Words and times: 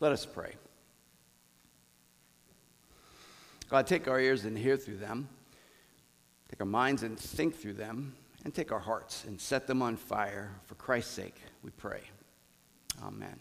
Let 0.00 0.12
us 0.12 0.26
pray. 0.26 0.54
God, 3.68 3.86
take 3.86 4.08
our 4.08 4.20
ears 4.20 4.44
and 4.44 4.56
hear 4.56 4.76
through 4.76 4.98
them, 4.98 5.28
take 6.50 6.60
our 6.60 6.66
minds 6.66 7.02
and 7.02 7.18
think 7.18 7.56
through 7.56 7.74
them, 7.74 8.14
and 8.44 8.54
take 8.54 8.72
our 8.72 8.78
hearts 8.78 9.24
and 9.24 9.40
set 9.40 9.66
them 9.66 9.82
on 9.82 9.96
fire. 9.96 10.50
For 10.66 10.74
Christ's 10.74 11.12
sake, 11.12 11.36
we 11.62 11.70
pray. 11.70 12.02
Amen. 13.02 13.40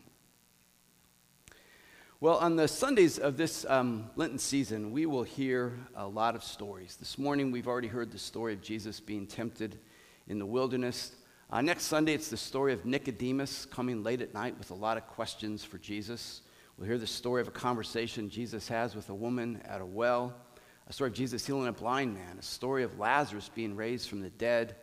Well, 2.20 2.38
on 2.38 2.56
the 2.56 2.70
Sundays 2.70 3.20
of 3.20 3.36
this 3.36 3.66
um, 3.68 4.10
Lenten 4.16 4.40
season, 4.40 4.94
we 4.94 5.06
will 5.06 5.24
hear 5.24 5.78
a 5.94 6.08
lot 6.08 6.36
of 6.36 6.44
stories. 6.44 6.96
This 6.96 7.18
morning, 7.18 7.52
we've 7.52 7.68
already 7.68 7.90
heard 7.90 8.12
the 8.12 8.18
story 8.18 8.54
of 8.54 8.62
Jesus 8.62 9.02
being 9.02 9.28
tempted 9.28 9.78
in 10.28 10.40
the 10.40 10.46
wilderness. 10.46 11.16
Uh, 11.54 11.62
next 11.62 11.84
Sunday, 11.84 12.16
it's 12.16 12.30
the 12.30 12.36
story 12.36 12.74
of 12.74 12.84
Nicodemus 12.84 13.68
coming 13.68 14.02
late 14.02 14.22
at 14.22 14.34
night 14.34 14.58
with 14.58 14.72
a 14.72 14.74
lot 14.74 14.98
of 14.98 15.06
questions 15.06 15.64
for 15.64 15.78
Jesus. 15.78 16.42
We'll 16.76 16.88
hear 16.88 16.98
the 16.98 17.06
story 17.06 17.42
of 17.42 17.48
a 17.48 17.52
conversation 17.52 18.28
Jesus 18.28 18.68
has 18.70 18.96
with 18.96 19.08
a 19.10 19.14
woman 19.14 19.62
at 19.64 19.80
a 19.80 19.86
well, 19.86 20.34
a 20.88 20.94
story 20.94 21.12
of 21.12 21.14
Jesus 21.14 21.46
healing 21.46 21.68
a 21.68 21.72
blind 21.72 22.16
man, 22.16 22.40
a 22.40 22.42
story 22.42 22.82
of 22.82 22.98
Lazarus 22.98 23.52
being 23.54 23.76
raised 23.76 24.10
from 24.10 24.22
the 24.22 24.32
dead, 24.32 24.78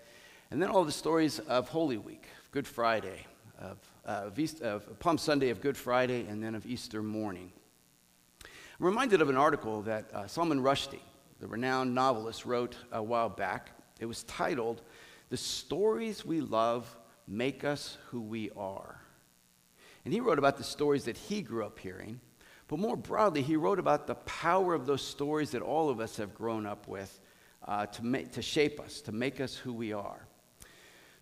and 0.53 0.63
then 0.63 0.71
all 0.71 0.85
the 0.85 0.93
stories 0.93 1.41
of 1.41 1.69
Holy 1.69 1.99
Week, 1.99 2.29
Good 2.53 2.69
Friday, 2.69 3.27
of, 3.59 3.79
uh, 4.07 4.27
of, 4.27 4.39
East, 4.39 4.63
of 4.63 4.97
Palm 5.01 5.19
Sunday, 5.19 5.51
of 5.51 5.61
Good 5.61 5.77
Friday, 5.77 6.25
and 6.29 6.41
then 6.41 6.55
of 6.55 6.65
Easter 6.67 7.03
morning. 7.03 7.51
I'm 8.79 8.87
reminded 8.87 9.21
of 9.21 9.29
an 9.29 9.37
article 9.37 9.83
that 9.83 10.09
uh, 10.15 10.29
Salman 10.29 10.63
Rushdie, 10.63 11.03
the 11.41 11.49
renowned 11.49 11.97
novelist, 11.97 12.45
wrote 12.45 12.77
a 12.93 13.03
while 13.03 13.29
back. 13.29 13.73
It 13.99 14.07
was 14.07 14.23
titled, 14.23 14.83
The 15.31 15.37
Stories 15.37 16.27
We 16.27 16.41
Love 16.41 16.93
Make 17.29 17.63
Us 17.63 17.97
Who 18.09 18.21
We 18.21 18.51
Are. 18.57 19.01
And 20.05 20.13
he 20.13 20.21
wrote 20.21 20.41
about 20.41 20.57
the 20.57 20.65
stories 20.65 21.05
that 21.05 21.17
he 21.17 21.41
grew 21.41 21.65
up 21.65 21.79
hearing. 21.79 22.21
But 22.67 22.81
more 22.81 22.97
broadly, 22.97 23.43
he 23.43 23.55
wrote 23.55 23.79
about 23.79 24.09
the 24.09 24.17
power 24.17 24.75
of 24.75 24.87
those 24.87 25.03
stories 25.03 25.53
that 25.53 25.63
all 25.63 25.89
of 25.89 26.01
us 26.01 26.17
have 26.17 26.35
grown 26.35 26.67
up 26.67 26.89
with 26.89 27.21
uh, 27.67 27.87
to, 27.87 28.05
make, 28.05 28.33
to 28.33 28.43
shape 28.43 28.81
us, 28.81 29.01
to 29.03 29.13
make 29.13 29.41
us 29.41 29.55
who 29.55 29.73
we 29.73 29.93
are. 29.93 30.27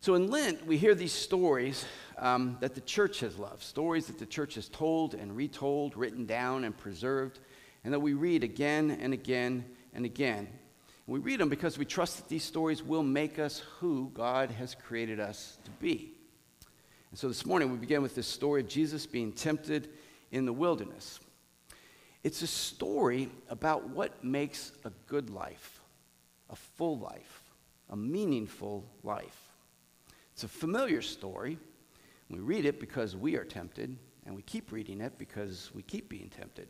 So 0.00 0.14
in 0.14 0.30
Lent, 0.30 0.64
we 0.66 0.78
hear 0.78 0.94
these 0.94 1.12
stories 1.12 1.84
um, 2.16 2.56
that 2.60 2.74
the 2.74 2.80
church 2.80 3.20
has 3.20 3.36
loved, 3.36 3.62
stories 3.62 4.06
that 4.06 4.18
the 4.18 4.26
church 4.26 4.54
has 4.54 4.68
told 4.68 5.14
and 5.14 5.36
retold, 5.36 5.96
written 5.96 6.24
down 6.24 6.64
and 6.64 6.76
preserved, 6.76 7.40
and 7.84 7.92
that 7.92 8.00
we 8.00 8.14
read 8.14 8.42
again 8.42 8.90
and 8.90 9.12
again 9.12 9.64
and 9.92 10.06
again. 10.06 10.48
We 11.08 11.20
read 11.20 11.40
them 11.40 11.48
because 11.48 11.78
we 11.78 11.86
trust 11.86 12.18
that 12.18 12.28
these 12.28 12.44
stories 12.44 12.82
will 12.82 13.02
make 13.02 13.38
us 13.38 13.62
who 13.80 14.10
God 14.12 14.50
has 14.50 14.74
created 14.74 15.18
us 15.18 15.56
to 15.64 15.70
be. 15.70 16.12
And 17.10 17.18
so 17.18 17.28
this 17.28 17.46
morning 17.46 17.72
we 17.72 17.78
begin 17.78 18.02
with 18.02 18.14
this 18.14 18.26
story 18.26 18.60
of 18.60 18.68
Jesus 18.68 19.06
being 19.06 19.32
tempted 19.32 19.88
in 20.32 20.44
the 20.44 20.52
wilderness. 20.52 21.18
It's 22.22 22.42
a 22.42 22.46
story 22.46 23.30
about 23.48 23.88
what 23.88 24.22
makes 24.22 24.72
a 24.84 24.90
good 25.06 25.30
life, 25.30 25.80
a 26.50 26.56
full 26.56 26.98
life, 26.98 27.42
a 27.88 27.96
meaningful 27.96 28.84
life. 29.02 29.56
It's 30.34 30.44
a 30.44 30.48
familiar 30.48 31.00
story. 31.00 31.56
We 32.28 32.40
read 32.40 32.66
it 32.66 32.78
because 32.78 33.16
we 33.16 33.36
are 33.36 33.44
tempted, 33.44 33.96
and 34.26 34.36
we 34.36 34.42
keep 34.42 34.72
reading 34.72 35.00
it 35.00 35.16
because 35.16 35.70
we 35.74 35.80
keep 35.80 36.10
being 36.10 36.28
tempted. 36.28 36.68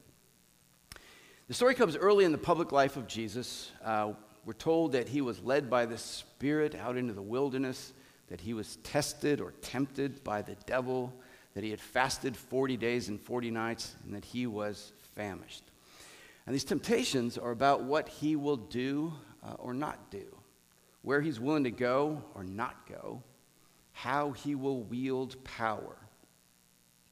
The 1.48 1.54
story 1.54 1.74
comes 1.74 1.96
early 1.96 2.24
in 2.24 2.30
the 2.30 2.38
public 2.38 2.70
life 2.70 2.96
of 2.96 3.08
Jesus. 3.08 3.72
Uh, 3.84 4.12
we're 4.48 4.54
told 4.54 4.92
that 4.92 5.10
he 5.10 5.20
was 5.20 5.40
led 5.40 5.68
by 5.68 5.84
the 5.84 5.98
Spirit 5.98 6.74
out 6.74 6.96
into 6.96 7.12
the 7.12 7.20
wilderness 7.20 7.92
that 8.30 8.40
he 8.40 8.54
was 8.54 8.76
tested 8.76 9.42
or 9.42 9.52
tempted 9.60 10.24
by 10.24 10.40
the 10.40 10.54
devil, 10.64 11.12
that 11.52 11.62
he 11.62 11.68
had 11.68 11.78
fasted 11.78 12.34
40 12.34 12.78
days 12.78 13.10
and 13.10 13.20
40 13.20 13.50
nights, 13.50 13.94
and 14.02 14.14
that 14.14 14.24
he 14.24 14.46
was 14.46 14.94
famished. 15.14 15.64
And 16.46 16.54
these 16.54 16.64
temptations 16.64 17.36
are 17.36 17.50
about 17.50 17.82
what 17.82 18.08
he 18.08 18.36
will 18.36 18.56
do 18.56 19.12
uh, 19.44 19.52
or 19.58 19.74
not 19.74 20.10
do, 20.10 20.24
where 21.02 21.20
he's 21.20 21.38
willing 21.38 21.64
to 21.64 21.70
go 21.70 22.22
or 22.34 22.42
not 22.42 22.88
go, 22.88 23.22
how 23.92 24.30
he 24.32 24.54
will 24.54 24.80
wield 24.80 25.36
power. 25.44 25.98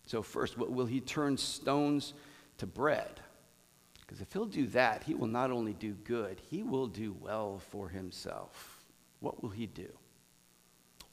So, 0.06 0.22
first, 0.22 0.56
will 0.56 0.86
he 0.86 1.00
turn 1.00 1.36
stones 1.36 2.14
to 2.56 2.66
bread? 2.66 3.20
Because 4.06 4.20
if 4.20 4.32
he'll 4.32 4.46
do 4.46 4.66
that, 4.68 5.02
he 5.02 5.14
will 5.14 5.26
not 5.26 5.50
only 5.50 5.72
do 5.72 5.92
good, 5.92 6.40
he 6.48 6.62
will 6.62 6.86
do 6.86 7.16
well 7.20 7.58
for 7.70 7.88
himself. 7.88 8.84
What 9.20 9.42
will 9.42 9.50
he 9.50 9.66
do? 9.66 9.88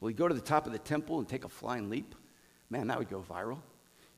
Will 0.00 0.08
he 0.08 0.14
go 0.14 0.28
to 0.28 0.34
the 0.34 0.40
top 0.40 0.66
of 0.66 0.72
the 0.72 0.78
temple 0.78 1.18
and 1.18 1.28
take 1.28 1.44
a 1.44 1.48
flying 1.48 1.90
leap? 1.90 2.14
Man, 2.70 2.86
that 2.88 2.98
would 2.98 3.10
go 3.10 3.24
viral. 3.28 3.58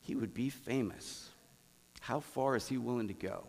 He 0.00 0.14
would 0.14 0.34
be 0.34 0.50
famous. 0.50 1.30
How 2.00 2.20
far 2.20 2.56
is 2.56 2.68
he 2.68 2.76
willing 2.76 3.08
to 3.08 3.14
go? 3.14 3.44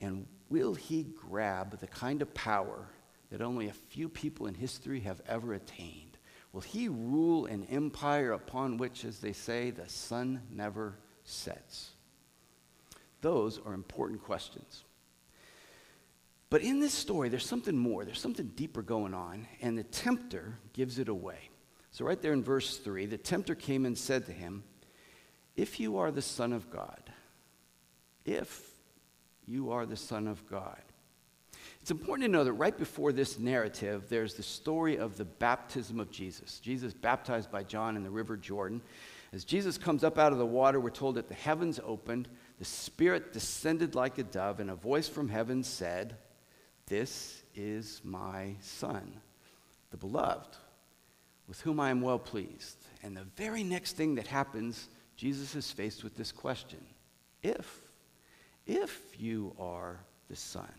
And 0.00 0.26
will 0.48 0.74
he 0.74 1.04
grab 1.04 1.78
the 1.78 1.86
kind 1.86 2.22
of 2.22 2.34
power 2.34 2.88
that 3.30 3.40
only 3.40 3.68
a 3.68 3.72
few 3.72 4.08
people 4.08 4.46
in 4.46 4.54
history 4.54 5.00
have 5.00 5.22
ever 5.26 5.54
attained? 5.54 6.18
Will 6.52 6.60
he 6.60 6.88
rule 6.88 7.46
an 7.46 7.64
empire 7.64 8.32
upon 8.32 8.78
which, 8.78 9.04
as 9.04 9.20
they 9.20 9.32
say, 9.32 9.70
the 9.70 9.88
sun 9.88 10.42
never 10.50 10.96
sets? 11.24 11.90
Those 13.26 13.58
are 13.66 13.74
important 13.74 14.22
questions. 14.22 14.84
But 16.48 16.62
in 16.62 16.78
this 16.78 16.94
story, 16.94 17.28
there's 17.28 17.44
something 17.44 17.76
more. 17.76 18.04
There's 18.04 18.20
something 18.20 18.52
deeper 18.54 18.82
going 18.82 19.14
on, 19.14 19.48
and 19.60 19.76
the 19.76 19.82
tempter 19.82 20.60
gives 20.74 21.00
it 21.00 21.08
away. 21.08 21.50
So, 21.90 22.04
right 22.04 22.22
there 22.22 22.32
in 22.32 22.44
verse 22.44 22.76
3, 22.76 23.06
the 23.06 23.18
tempter 23.18 23.56
came 23.56 23.84
and 23.84 23.98
said 23.98 24.26
to 24.26 24.32
him, 24.32 24.62
If 25.56 25.80
you 25.80 25.98
are 25.98 26.12
the 26.12 26.22
Son 26.22 26.52
of 26.52 26.70
God, 26.70 27.02
if 28.24 28.70
you 29.44 29.72
are 29.72 29.86
the 29.86 29.96
Son 29.96 30.28
of 30.28 30.48
God. 30.48 30.80
It's 31.80 31.90
important 31.90 32.26
to 32.26 32.32
know 32.32 32.44
that 32.44 32.52
right 32.52 32.78
before 32.78 33.10
this 33.10 33.40
narrative, 33.40 34.04
there's 34.08 34.34
the 34.34 34.44
story 34.44 34.98
of 34.98 35.16
the 35.16 35.24
baptism 35.24 35.98
of 35.98 36.12
Jesus. 36.12 36.60
Jesus 36.60 36.94
baptized 36.94 37.50
by 37.50 37.64
John 37.64 37.96
in 37.96 38.04
the 38.04 38.10
River 38.10 38.36
Jordan. 38.36 38.82
As 39.32 39.44
Jesus 39.44 39.78
comes 39.78 40.04
up 40.04 40.16
out 40.16 40.30
of 40.30 40.38
the 40.38 40.46
water, 40.46 40.78
we're 40.78 40.90
told 40.90 41.16
that 41.16 41.28
the 41.28 41.34
heavens 41.34 41.80
opened, 41.84 42.28
the 42.58 42.64
Spirit 42.64 43.32
descended 43.32 43.94
like 43.94 44.18
a 44.18 44.22
dove, 44.22 44.60
and 44.60 44.70
a 44.70 44.74
voice 44.74 45.08
from 45.08 45.28
heaven 45.28 45.62
said, 45.62 46.16
this 46.86 47.42
is 47.54 48.00
my 48.04 48.54
Son, 48.60 49.20
the 49.90 49.96
beloved, 49.96 50.56
with 51.48 51.60
whom 51.60 51.80
I 51.80 51.90
am 51.90 52.00
well 52.00 52.18
pleased. 52.18 52.76
And 53.02 53.16
the 53.16 53.26
very 53.36 53.64
next 53.64 53.96
thing 53.96 54.14
that 54.14 54.28
happens, 54.28 54.88
Jesus 55.16 55.54
is 55.54 55.70
faced 55.70 56.04
with 56.04 56.16
this 56.16 56.32
question 56.32 56.84
If, 57.42 57.82
if 58.66 59.00
you 59.18 59.54
are 59.58 60.00
the 60.28 60.36
Son. 60.36 60.72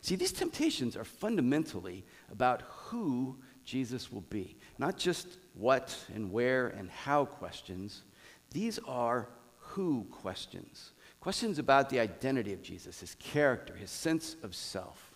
See, 0.00 0.16
these 0.16 0.32
temptations 0.32 0.96
are 0.96 1.04
fundamentally 1.04 2.04
about 2.30 2.62
who 2.62 3.36
Jesus 3.64 4.12
will 4.12 4.22
be, 4.22 4.56
not 4.78 4.96
just 4.96 5.38
what 5.54 5.96
and 6.14 6.30
where 6.30 6.68
and 6.68 6.90
how 6.90 7.24
questions. 7.24 8.02
These 8.50 8.78
are 8.86 9.28
who 9.58 10.06
questions. 10.10 10.92
Questions 11.26 11.58
about 11.58 11.90
the 11.90 11.98
identity 11.98 12.52
of 12.52 12.62
Jesus, 12.62 13.00
his 13.00 13.16
character, 13.16 13.74
his 13.74 13.90
sense 13.90 14.36
of 14.44 14.54
self. 14.54 15.10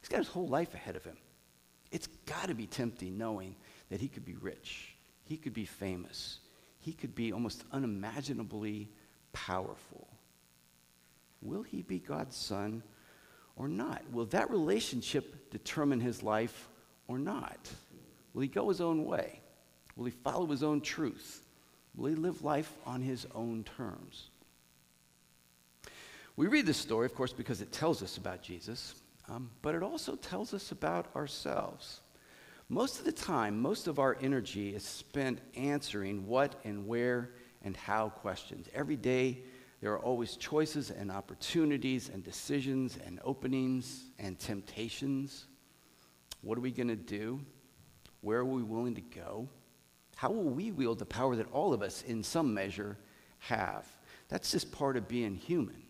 He's 0.00 0.08
got 0.08 0.16
his 0.16 0.28
whole 0.28 0.48
life 0.48 0.72
ahead 0.72 0.96
of 0.96 1.04
him. 1.04 1.18
It's 1.92 2.06
got 2.24 2.48
to 2.48 2.54
be 2.54 2.66
tempting 2.66 3.18
knowing 3.18 3.54
that 3.90 4.00
he 4.00 4.08
could 4.08 4.24
be 4.24 4.36
rich, 4.36 4.94
he 5.24 5.36
could 5.36 5.52
be 5.52 5.66
famous, 5.66 6.38
he 6.80 6.94
could 6.94 7.14
be 7.14 7.34
almost 7.34 7.64
unimaginably 7.70 8.88
powerful. 9.34 10.08
Will 11.42 11.64
he 11.64 11.82
be 11.82 11.98
God's 11.98 12.34
son 12.34 12.82
or 13.56 13.68
not? 13.68 14.00
Will 14.10 14.24
that 14.24 14.48
relationship 14.50 15.50
determine 15.50 16.00
his 16.00 16.22
life 16.22 16.70
or 17.08 17.18
not? 17.18 17.68
Will 18.32 18.40
he 18.40 18.48
go 18.48 18.70
his 18.70 18.80
own 18.80 19.04
way? 19.04 19.38
Will 19.96 20.06
he 20.06 20.12
follow 20.12 20.46
his 20.46 20.62
own 20.62 20.80
truth? 20.80 21.44
Will 21.94 22.08
he 22.08 22.14
live 22.14 22.42
life 22.42 22.72
on 22.86 23.02
his 23.02 23.26
own 23.34 23.64
terms? 23.64 24.30
We 26.36 26.48
read 26.48 26.66
this 26.66 26.76
story, 26.76 27.06
of 27.06 27.14
course, 27.14 27.32
because 27.32 27.60
it 27.60 27.70
tells 27.70 28.02
us 28.02 28.16
about 28.16 28.42
Jesus. 28.42 28.96
Um, 29.28 29.50
but 29.62 29.74
it 29.74 29.82
also 29.82 30.16
tells 30.16 30.52
us 30.52 30.72
about 30.72 31.14
ourselves. 31.14 32.00
Most 32.68 32.98
of 32.98 33.04
the 33.04 33.12
time, 33.12 33.60
most 33.60 33.86
of 33.86 33.98
our 33.98 34.16
energy 34.20 34.74
is 34.74 34.84
spent 34.84 35.40
answering 35.54 36.26
what 36.26 36.56
and 36.64 36.86
where 36.86 37.30
and 37.62 37.76
how 37.76 38.08
questions. 38.08 38.68
Every 38.74 38.96
day, 38.96 39.42
there 39.80 39.92
are 39.92 39.98
always 39.98 40.36
choices 40.36 40.90
and 40.90 41.10
opportunities 41.10 42.08
and 42.08 42.24
decisions 42.24 42.98
and 43.06 43.20
openings 43.22 44.04
and 44.18 44.38
temptations. 44.38 45.46
What 46.40 46.58
are 46.58 46.62
we 46.62 46.72
going 46.72 46.88
to 46.88 46.96
do? 46.96 47.40
Where 48.22 48.38
are 48.38 48.44
we 48.44 48.62
willing 48.62 48.94
to 48.94 49.02
go? 49.02 49.48
How 50.16 50.30
will 50.30 50.42
we 50.44 50.72
wield 50.72 50.98
the 50.98 51.06
power 51.06 51.36
that 51.36 51.50
all 51.52 51.72
of 51.72 51.82
us, 51.82 52.02
in 52.02 52.22
some 52.22 52.54
measure, 52.54 52.96
have? 53.40 53.86
That's 54.28 54.50
just 54.50 54.72
part 54.72 54.96
of 54.96 55.06
being 55.06 55.34
human. 55.34 55.83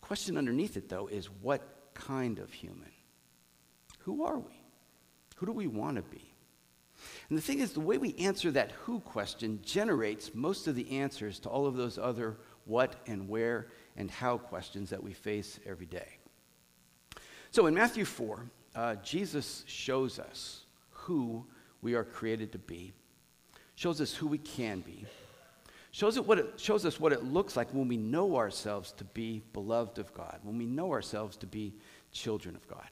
The 0.00 0.06
question 0.06 0.36
underneath 0.36 0.76
it, 0.76 0.88
though, 0.88 1.06
is 1.06 1.26
what 1.26 1.92
kind 1.94 2.38
of 2.38 2.52
human? 2.52 2.92
Who 4.00 4.24
are 4.24 4.38
we? 4.38 4.62
Who 5.36 5.46
do 5.46 5.52
we 5.52 5.66
want 5.66 5.96
to 5.96 6.02
be? 6.02 6.34
And 7.28 7.38
the 7.38 7.42
thing 7.42 7.60
is, 7.60 7.72
the 7.72 7.80
way 7.80 7.98
we 7.98 8.14
answer 8.16 8.50
that 8.52 8.72
who 8.72 9.00
question 9.00 9.60
generates 9.62 10.34
most 10.34 10.66
of 10.66 10.74
the 10.74 10.98
answers 10.98 11.38
to 11.40 11.48
all 11.48 11.66
of 11.66 11.76
those 11.76 11.98
other 11.98 12.38
what 12.64 12.96
and 13.06 13.28
where 13.28 13.68
and 13.96 14.10
how 14.10 14.38
questions 14.38 14.90
that 14.90 15.02
we 15.02 15.12
face 15.12 15.58
every 15.66 15.86
day. 15.86 16.18
So 17.50 17.66
in 17.66 17.74
Matthew 17.74 18.04
4, 18.04 18.50
uh, 18.74 18.94
Jesus 18.96 19.64
shows 19.66 20.18
us 20.18 20.64
who 20.90 21.46
we 21.82 21.94
are 21.94 22.04
created 22.04 22.52
to 22.52 22.58
be, 22.58 22.92
shows 23.74 24.00
us 24.00 24.12
who 24.12 24.26
we 24.26 24.38
can 24.38 24.80
be, 24.80 25.06
shows, 25.98 26.16
it 26.16 26.24
what 26.24 26.38
it, 26.38 26.60
shows 26.60 26.86
us 26.86 27.00
what 27.00 27.12
it 27.12 27.24
looks 27.24 27.56
like 27.56 27.74
when 27.74 27.88
we 27.88 27.96
know 27.96 28.36
ourselves 28.36 28.92
to 28.92 29.04
be 29.04 29.42
beloved 29.52 29.98
of 29.98 30.14
God, 30.14 30.38
when 30.44 30.56
we 30.56 30.64
know 30.64 30.92
ourselves 30.92 31.36
to 31.38 31.46
be 31.46 31.74
children 32.12 32.54
of 32.54 32.68
God. 32.68 32.86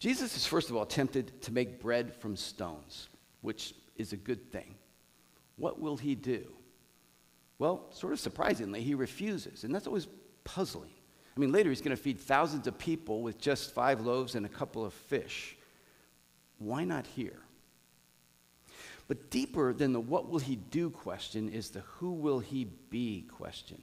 Jesus 0.00 0.36
is, 0.36 0.46
first 0.46 0.68
of 0.68 0.74
all, 0.74 0.84
tempted 0.84 1.40
to 1.42 1.52
make 1.52 1.80
bread 1.80 2.12
from 2.12 2.34
stones, 2.34 3.08
which 3.42 3.74
is 3.94 4.12
a 4.12 4.16
good 4.16 4.50
thing. 4.50 4.74
What 5.58 5.78
will 5.78 5.96
he 5.96 6.16
do? 6.16 6.44
Well, 7.60 7.86
sort 7.92 8.12
of 8.12 8.18
surprisingly, 8.18 8.82
he 8.82 8.94
refuses, 8.94 9.62
and 9.62 9.72
that's 9.72 9.86
always 9.86 10.08
puzzling. 10.42 10.90
I 11.36 11.38
mean, 11.38 11.52
later 11.52 11.68
he's 11.68 11.80
going 11.80 11.96
to 11.96 12.02
feed 12.02 12.18
thousands 12.18 12.66
of 12.66 12.76
people 12.78 13.22
with 13.22 13.38
just 13.38 13.72
five 13.72 14.00
loaves 14.00 14.34
and 14.34 14.44
a 14.44 14.48
couple 14.48 14.84
of 14.84 14.92
fish. 14.92 15.56
Why 16.58 16.82
not 16.82 17.06
here? 17.06 17.42
But 19.10 19.28
deeper 19.28 19.72
than 19.72 19.92
the 19.92 19.98
what 19.98 20.28
will 20.28 20.38
he 20.38 20.54
do 20.54 20.88
question 20.88 21.48
is 21.48 21.70
the 21.70 21.80
who 21.80 22.12
will 22.12 22.38
he 22.38 22.66
be 22.90 23.26
question. 23.28 23.82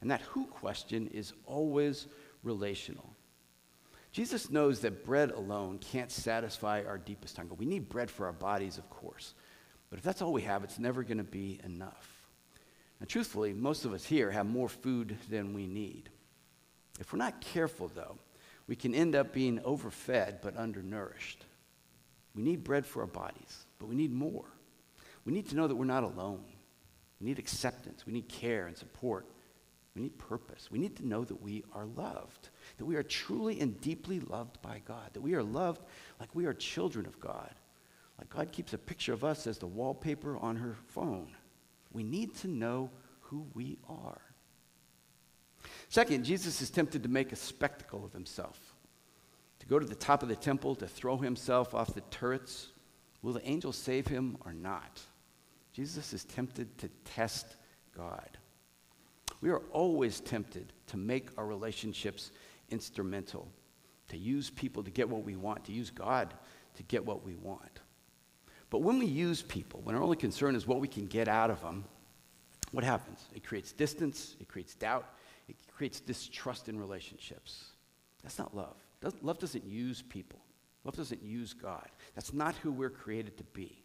And 0.00 0.08
that 0.12 0.20
who 0.20 0.46
question 0.46 1.08
is 1.08 1.32
always 1.44 2.06
relational. 2.44 3.12
Jesus 4.12 4.48
knows 4.48 4.78
that 4.78 5.04
bread 5.04 5.32
alone 5.32 5.78
can't 5.80 6.12
satisfy 6.12 6.84
our 6.86 6.98
deepest 6.98 7.36
hunger. 7.36 7.54
We 7.54 7.66
need 7.66 7.88
bread 7.88 8.12
for 8.12 8.26
our 8.26 8.32
bodies, 8.32 8.78
of 8.78 8.88
course. 8.90 9.34
But 9.90 9.98
if 9.98 10.04
that's 10.04 10.22
all 10.22 10.32
we 10.32 10.42
have, 10.42 10.62
it's 10.62 10.78
never 10.78 11.02
going 11.02 11.18
to 11.18 11.24
be 11.24 11.58
enough. 11.64 12.28
Now, 13.00 13.06
truthfully, 13.08 13.52
most 13.52 13.84
of 13.84 13.92
us 13.92 14.04
here 14.04 14.30
have 14.30 14.46
more 14.46 14.68
food 14.68 15.16
than 15.28 15.52
we 15.52 15.66
need. 15.66 16.10
If 17.00 17.12
we're 17.12 17.18
not 17.18 17.40
careful, 17.40 17.90
though, 17.92 18.18
we 18.68 18.76
can 18.76 18.94
end 18.94 19.16
up 19.16 19.32
being 19.32 19.58
overfed 19.64 20.42
but 20.42 20.56
undernourished. 20.56 21.44
We 22.36 22.44
need 22.44 22.62
bread 22.62 22.86
for 22.86 23.00
our 23.00 23.08
bodies, 23.08 23.66
but 23.80 23.88
we 23.88 23.96
need 23.96 24.12
more. 24.12 24.44
We 25.24 25.32
need 25.32 25.48
to 25.50 25.56
know 25.56 25.66
that 25.66 25.76
we're 25.76 25.84
not 25.84 26.04
alone. 26.04 26.44
We 27.20 27.26
need 27.26 27.38
acceptance. 27.38 28.06
We 28.06 28.12
need 28.12 28.28
care 28.28 28.66
and 28.66 28.76
support. 28.76 29.26
We 29.94 30.02
need 30.02 30.18
purpose. 30.18 30.68
We 30.70 30.78
need 30.78 30.96
to 30.96 31.06
know 31.06 31.24
that 31.24 31.42
we 31.42 31.64
are 31.72 31.84
loved, 31.84 32.48
that 32.78 32.84
we 32.84 32.96
are 32.96 33.02
truly 33.02 33.60
and 33.60 33.80
deeply 33.80 34.20
loved 34.20 34.62
by 34.62 34.80
God, 34.86 35.10
that 35.12 35.20
we 35.20 35.34
are 35.34 35.42
loved 35.42 35.82
like 36.20 36.34
we 36.34 36.46
are 36.46 36.54
children 36.54 37.06
of 37.06 37.18
God, 37.20 37.50
like 38.18 38.30
God 38.30 38.52
keeps 38.52 38.72
a 38.72 38.78
picture 38.78 39.12
of 39.12 39.24
us 39.24 39.46
as 39.46 39.58
the 39.58 39.66
wallpaper 39.66 40.36
on 40.38 40.56
her 40.56 40.76
phone. 40.88 41.34
We 41.92 42.04
need 42.04 42.36
to 42.36 42.48
know 42.48 42.90
who 43.20 43.46
we 43.54 43.78
are. 43.88 44.20
Second, 45.88 46.24
Jesus 46.24 46.62
is 46.62 46.70
tempted 46.70 47.02
to 47.02 47.08
make 47.08 47.32
a 47.32 47.36
spectacle 47.36 48.04
of 48.04 48.12
himself, 48.12 48.58
to 49.58 49.66
go 49.66 49.78
to 49.78 49.86
the 49.86 49.94
top 49.96 50.22
of 50.22 50.28
the 50.28 50.36
temple, 50.36 50.76
to 50.76 50.86
throw 50.86 51.16
himself 51.16 51.74
off 51.74 51.94
the 51.94 52.00
turrets. 52.02 52.68
Will 53.22 53.32
the 53.32 53.46
angels 53.46 53.76
save 53.76 54.06
him 54.06 54.38
or 54.46 54.52
not? 54.52 55.00
Jesus 55.72 56.12
is 56.12 56.24
tempted 56.24 56.76
to 56.78 56.88
test 57.04 57.56
God. 57.96 58.38
We 59.40 59.50
are 59.50 59.62
always 59.72 60.20
tempted 60.20 60.72
to 60.88 60.96
make 60.96 61.28
our 61.38 61.46
relationships 61.46 62.32
instrumental, 62.70 63.48
to 64.08 64.18
use 64.18 64.50
people 64.50 64.82
to 64.82 64.90
get 64.90 65.08
what 65.08 65.24
we 65.24 65.36
want, 65.36 65.64
to 65.64 65.72
use 65.72 65.90
God 65.90 66.34
to 66.74 66.82
get 66.84 67.04
what 67.04 67.24
we 67.24 67.36
want. 67.36 67.80
But 68.68 68.82
when 68.82 68.98
we 68.98 69.06
use 69.06 69.42
people, 69.42 69.80
when 69.82 69.96
our 69.96 70.02
only 70.02 70.16
concern 70.16 70.54
is 70.54 70.66
what 70.66 70.80
we 70.80 70.88
can 70.88 71.06
get 71.06 71.28
out 71.28 71.50
of 71.50 71.60
them, 71.60 71.84
what 72.70 72.84
happens? 72.84 73.26
It 73.34 73.44
creates 73.44 73.72
distance, 73.72 74.36
it 74.40 74.48
creates 74.48 74.74
doubt, 74.74 75.06
it 75.48 75.56
creates 75.74 76.00
distrust 76.00 76.68
in 76.68 76.78
relationships. 76.78 77.72
That's 78.22 78.38
not 78.38 78.54
love. 78.54 78.76
Love 79.22 79.38
doesn't 79.38 79.64
use 79.64 80.02
people, 80.02 80.38
love 80.84 80.96
doesn't 80.96 81.22
use 81.22 81.52
God. 81.52 81.88
That's 82.14 82.32
not 82.32 82.54
who 82.56 82.70
we're 82.70 82.90
created 82.90 83.36
to 83.38 83.44
be. 83.44 83.82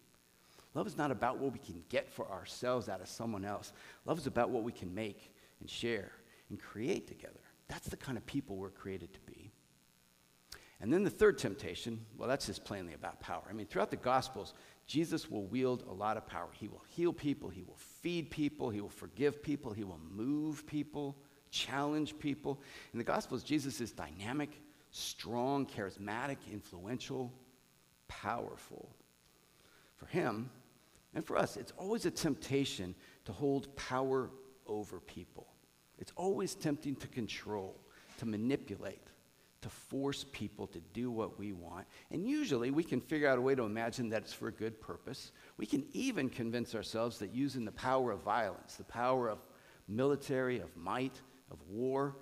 Love 0.75 0.87
is 0.87 0.97
not 0.97 1.09
about 1.09 1.39
what 1.39 1.53
we 1.53 1.59
can 1.59 1.81
get 1.89 2.11
for 2.11 2.29
ourselves 2.29 2.89
out 2.89 3.01
of 3.01 3.07
someone 3.07 3.45
else. 3.45 3.71
Love 4.05 4.19
is 4.19 4.27
about 4.27 4.49
what 4.49 4.63
we 4.63 4.73
can 4.73 4.93
make 4.93 5.33
and 5.61 5.69
share 5.69 6.11
and 6.49 6.59
create 6.59 7.07
together. 7.07 7.39
That's 7.69 7.87
the 7.87 7.97
kind 7.97 8.17
of 8.17 8.25
people 8.25 8.57
we're 8.57 8.69
created 8.69 9.13
to 9.13 9.19
be. 9.21 9.51
And 10.81 10.91
then 10.91 11.03
the 11.03 11.09
third 11.09 11.37
temptation, 11.37 12.05
well, 12.17 12.27
that's 12.27 12.47
just 12.47 12.65
plainly 12.65 12.93
about 12.93 13.21
power. 13.21 13.41
I 13.49 13.53
mean, 13.53 13.65
throughout 13.65 13.89
the 13.89 13.95
Gospels, 13.95 14.53
Jesus 14.85 15.31
will 15.31 15.45
wield 15.45 15.83
a 15.89 15.93
lot 15.93 16.17
of 16.17 16.27
power. 16.27 16.49
He 16.51 16.67
will 16.67 16.83
heal 16.89 17.13
people, 17.13 17.49
he 17.49 17.63
will 17.63 17.77
feed 17.77 18.29
people, 18.29 18.69
he 18.69 18.81
will 18.81 18.89
forgive 18.89 19.41
people, 19.41 19.71
he 19.71 19.85
will 19.85 20.01
move 20.11 20.67
people, 20.67 21.15
challenge 21.49 22.19
people. 22.19 22.61
In 22.91 22.97
the 22.97 23.05
Gospels, 23.05 23.41
Jesus 23.41 23.79
is 23.79 23.93
dynamic, 23.93 24.61
strong, 24.91 25.65
charismatic, 25.65 26.37
influential, 26.51 27.31
powerful. 28.09 28.89
For 29.95 30.07
him, 30.07 30.49
and 31.15 31.25
for 31.25 31.37
us, 31.37 31.57
it's 31.57 31.71
always 31.77 32.05
a 32.05 32.11
temptation 32.11 32.93
to 33.23 33.31
hold 33.31 33.73
power 33.75 34.29
over 34.67 34.99
people. 34.99 35.47
It's 35.97 36.11
always 36.17 36.55
tempting 36.55 36.97
to 36.97 37.07
control, 37.07 37.79
to 38.17 38.25
manipulate, 38.25 39.07
to 39.61 39.69
force 39.69 40.25
people 40.31 40.67
to 40.67 40.81
do 40.93 41.09
what 41.09 41.39
we 41.39 41.53
want. 41.53 41.87
And 42.11 42.27
usually 42.27 42.69
we 42.69 42.83
can 42.83 42.99
figure 42.99 43.29
out 43.29 43.37
a 43.37 43.41
way 43.41 43.55
to 43.55 43.63
imagine 43.63 44.09
that 44.09 44.23
it's 44.23 44.33
for 44.33 44.49
a 44.49 44.51
good 44.51 44.79
purpose. 44.81 45.31
We 45.57 45.65
can 45.65 45.85
even 45.93 46.29
convince 46.29 46.75
ourselves 46.75 47.17
that 47.19 47.33
using 47.33 47.63
the 47.63 47.71
power 47.71 48.11
of 48.11 48.21
violence, 48.21 48.75
the 48.75 48.83
power 48.83 49.29
of 49.29 49.39
military, 49.87 50.59
of 50.59 50.75
might, 50.75 51.19
of 51.49 51.57
war, 51.69 52.17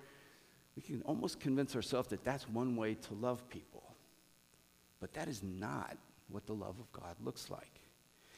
we 0.76 0.82
can 0.82 1.02
almost 1.02 1.40
convince 1.40 1.74
ourselves 1.74 2.08
that 2.08 2.24
that's 2.24 2.48
one 2.48 2.76
way 2.76 2.94
to 2.94 3.14
love 3.14 3.48
people. 3.48 3.94
But 5.00 5.12
that 5.14 5.28
is 5.28 5.42
not 5.42 5.98
what 6.28 6.46
the 6.46 6.54
love 6.54 6.76
of 6.78 6.90
God 6.92 7.16
looks 7.22 7.50
like. 7.50 7.80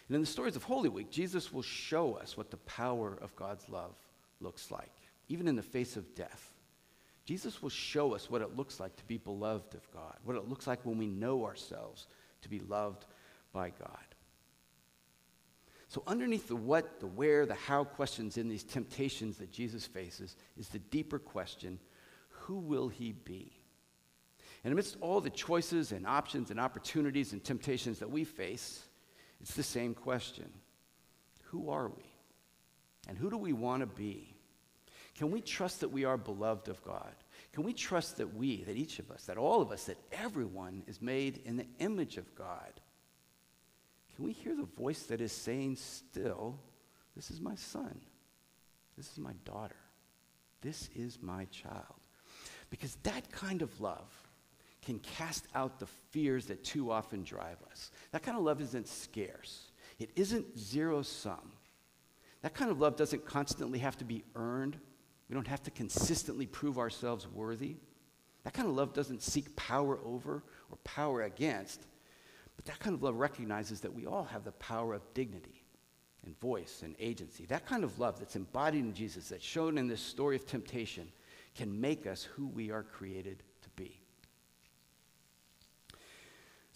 And 0.09 0.15
in 0.15 0.21
the 0.21 0.27
stories 0.27 0.57
of 0.57 0.63
Holy 0.63 0.89
Week, 0.89 1.11
Jesus 1.11 1.53
will 1.53 1.63
show 1.63 2.15
us 2.15 2.37
what 2.37 2.51
the 2.51 2.59
power 2.59 3.19
of 3.21 3.35
God's 3.35 3.69
love 3.69 3.97
looks 4.41 4.71
like, 4.71 4.93
even 5.29 5.49
in 5.49 5.57
the 5.57 5.63
face 5.63 5.97
of 5.97 6.15
death. 6.15 6.53
Jesus 7.25 7.61
will 7.61 7.71
show 7.71 8.15
us 8.15 8.31
what 8.31 8.41
it 8.41 8.57
looks 8.57 8.79
like 8.79 8.95
to 8.97 9.05
be 9.07 9.19
beloved 9.19 9.75
of 9.75 9.91
God, 9.93 10.15
what 10.23 10.37
it 10.37 10.49
looks 10.49 10.69
like 10.69 10.87
when 10.87 10.97
we 10.97 11.09
know 11.09 11.45
ourselves 11.45 12.07
to 12.43 12.49
be 12.49 12.61
loved 12.61 13.05
by 13.53 13.71
God. 13.71 13.99
So, 15.89 16.03
underneath 16.07 16.49
the 16.49 16.57
what, 16.57 17.01
the 17.01 17.07
where, 17.07 17.47
the 17.47 17.55
how 17.55 17.85
questions 17.85 18.37
in 18.37 18.49
these 18.49 18.65
temptations 18.65 19.39
that 19.39 19.51
Jesus 19.51 19.87
faces 19.87 20.37
is 20.57 20.69
the 20.69 20.79
deeper 20.79 21.19
question 21.19 21.81
who 22.29 22.57
will 22.59 22.89
he 22.89 23.13
be? 23.13 23.53
And 24.63 24.73
amidst 24.73 24.97
all 25.01 25.21
the 25.21 25.31
choices 25.31 25.93
and 25.93 26.07
options 26.07 26.51
and 26.51 26.61
opportunities 26.61 27.33
and 27.33 27.43
temptations 27.43 27.99
that 28.01 28.11
we 28.11 28.25
face, 28.25 28.85
it's 29.41 29.55
the 29.55 29.63
same 29.63 29.95
question 29.95 30.51
Who 31.45 31.71
are 31.71 31.89
we? 31.89 32.05
And 33.09 33.17
who 33.17 33.31
do 33.31 33.37
we 33.37 33.53
want 33.53 33.81
to 33.81 33.87
be? 33.87 34.35
Can 35.17 35.31
we 35.31 35.41
trust 35.41 35.81
that 35.81 35.89
we 35.89 36.05
are 36.05 36.19
beloved 36.19 36.69
of 36.69 36.83
God? 36.85 37.15
Can 37.53 37.63
we 37.65 37.73
trust 37.73 38.19
that 38.19 38.35
we, 38.35 38.65
that 38.65 38.77
each 38.77 38.99
of 38.99 39.11
us, 39.11 39.25
that 39.25 39.39
all 39.39 39.63
of 39.63 39.71
us, 39.71 39.85
that 39.85 39.97
everyone 40.13 40.83
is 40.87 41.01
made 41.01 41.41
in 41.45 41.57
the 41.57 41.67
image 41.79 42.19
of 42.19 42.35
God? 42.35 42.81
Can 44.15 44.25
we 44.25 44.33
hear 44.33 44.55
the 44.55 44.65
voice 44.65 45.05
that 45.05 45.21
is 45.21 45.33
saying 45.33 45.77
still, 45.77 46.59
This 47.15 47.31
is 47.31 47.41
my 47.41 47.55
son, 47.55 48.01
this 48.97 49.11
is 49.11 49.19
my 49.19 49.33
daughter, 49.45 49.77
this 50.61 50.91
is 50.95 51.19
my 51.23 51.47
child? 51.47 52.01
Because 52.69 52.97
that 53.05 53.31
kind 53.31 53.63
of 53.63 53.81
love 53.81 54.26
can 54.87 55.01
cast 55.01 55.49
out 55.53 55.81
the 55.81 55.87
fears 55.87 56.47
that 56.47 56.63
too 56.63 56.93
often 56.93 57.25
drive 57.25 57.57
us. 57.69 57.91
That 58.13 58.23
kind 58.23 58.39
of 58.39 58.45
love 58.45 58.61
isn't 58.61 58.87
scarce, 58.87 59.73
it 59.99 60.11
isn't 60.15 60.57
zero 60.57 61.03
sum. 61.03 61.53
That 62.43 62.55
kind 62.55 62.71
of 62.71 62.79
love 62.79 62.97
doesn't 62.97 63.27
constantly 63.27 63.81
have 63.81 63.99
to 63.99 64.05
be 64.05 64.23
earned. 64.37 64.79
We 65.29 65.35
don't 65.35 65.49
have 65.49 65.63
to 65.65 65.73
consistently 65.73 66.47
prove 66.47 66.79
ourselves 66.79 67.27
worthy. 67.27 67.77
That 68.45 68.53
kind 68.53 68.69
of 68.69 68.77
love 68.77 68.93
doesn't 68.93 69.23
seek 69.23 69.57
power 69.57 69.99
over 70.05 70.45
or 70.71 70.77
power 70.85 71.23
against. 71.23 71.87
But 72.55 72.67
that 72.67 72.79
kind 72.79 72.95
of 72.95 73.03
love 73.03 73.17
recognizes 73.17 73.81
that 73.81 73.93
we 73.93 74.07
all 74.07 74.25
have 74.25 74.45
the 74.45 74.53
power 74.53 74.95
of 74.95 75.03
dignity 75.15 75.65
and 76.25 76.39
voice 76.39 76.83
and 76.85 76.95
agency. 77.01 77.47
That 77.47 77.67
kind 77.67 77.83
of 77.83 77.99
love 77.99 78.21
that's 78.21 78.37
embodied 78.37 78.85
in 78.85 78.95
Jesus, 78.95 79.31
that's 79.31 79.43
shown 79.45 79.79
in 79.79 79.89
this 79.89 80.01
story 80.01 80.37
of 80.37 80.47
temptation, 80.47 81.11
can 81.57 81.81
make 81.81 82.07
us 82.07 82.23
who 82.23 82.47
we 82.47 82.71
are 82.71 82.85
created 82.85 83.43
to 83.63 83.69
be. 83.71 84.01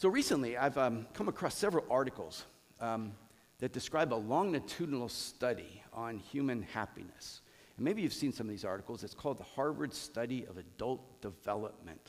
So 0.00 0.09
recently, 0.09 0.57
I've 0.57 0.78
um, 0.78 1.07
come 1.12 1.28
across 1.28 1.54
several 1.54 1.85
articles 1.90 2.47
um, 2.80 3.12
that 3.59 3.75
describe 3.75 4.14
a 4.14 4.16
longitudinal 4.16 5.11
study 5.11 5.83
on 5.92 6.16
human 6.16 6.62
happiness. 6.62 7.42
And 7.76 7.85
maybe 7.85 8.00
you've 8.00 8.14
seen 8.14 8.33
some 8.33 8.47
of 8.47 8.50
these 8.50 8.64
articles. 8.64 9.04
It's 9.04 9.12
called 9.12 9.37
the 9.37 9.45
Harvard 9.45 9.92
Study 9.92 10.47
of 10.47 10.57
Adult 10.57 11.21
Development. 11.21 12.00